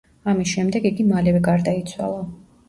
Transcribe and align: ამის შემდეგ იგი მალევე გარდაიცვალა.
ამის 0.31 0.53
შემდეგ 0.53 0.87
იგი 0.91 1.05
მალევე 1.11 1.43
გარდაიცვალა. 1.49 2.25